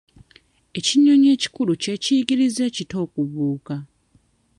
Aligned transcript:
Ekinyonyi 0.77 1.27
ekikulu 1.35 1.71
kye 1.81 1.93
kiyigiriza 2.03 2.61
ekito 2.69 2.95
okubuuka. 3.05 3.75